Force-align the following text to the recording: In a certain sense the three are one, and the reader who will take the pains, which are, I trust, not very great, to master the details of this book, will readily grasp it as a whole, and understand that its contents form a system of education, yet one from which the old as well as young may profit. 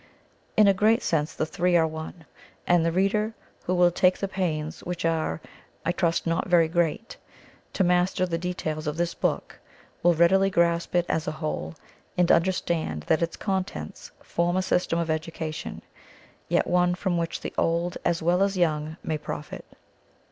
In 0.57 0.67
a 0.67 0.73
certain 0.73 0.99
sense 0.99 1.35
the 1.35 1.45
three 1.45 1.77
are 1.77 1.85
one, 1.85 2.25
and 2.65 2.83
the 2.83 2.91
reader 2.91 3.35
who 3.65 3.75
will 3.75 3.91
take 3.91 4.17
the 4.17 4.27
pains, 4.27 4.79
which 4.79 5.05
are, 5.05 5.39
I 5.85 5.91
trust, 5.91 6.25
not 6.25 6.47
very 6.47 6.67
great, 6.67 7.17
to 7.73 7.83
master 7.83 8.25
the 8.25 8.39
details 8.39 8.87
of 8.87 8.97
this 8.97 9.13
book, 9.13 9.59
will 10.01 10.15
readily 10.15 10.49
grasp 10.49 10.95
it 10.95 11.05
as 11.07 11.27
a 11.27 11.31
whole, 11.33 11.75
and 12.17 12.31
understand 12.31 13.03
that 13.03 13.21
its 13.21 13.37
contents 13.37 14.09
form 14.23 14.57
a 14.57 14.63
system 14.63 14.97
of 14.97 15.11
education, 15.11 15.83
yet 16.49 16.65
one 16.65 16.95
from 16.95 17.15
which 17.19 17.41
the 17.41 17.53
old 17.55 17.99
as 18.03 18.23
well 18.23 18.41
as 18.41 18.57
young 18.57 18.97
may 19.03 19.19
profit. 19.19 19.65